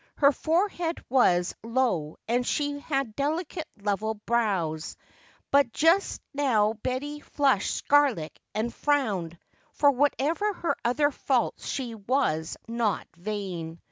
Her 0.15 0.31
forehead 0.31 0.97
was 1.11 1.53
low 1.61 2.17
and 2.27 2.43
she 2.43 2.79
had 2.79 3.15
delicate 3.15 3.67
level 3.79 4.15
brows. 4.15 4.97
But 5.51 5.73
just 5.73 6.23
now 6.33 6.73
Betty 6.81 7.19
flushed 7.19 7.75
scarlet 7.75 8.39
and 8.55 8.73
frowned, 8.73 9.37
for 9.73 9.91
whatever 9.91 10.53
her 10.53 10.75
other 10.83 11.11
faults 11.11 11.67
she 11.67 11.93
was 11.93 12.57
not 12.67 13.07
vain. 13.15 13.79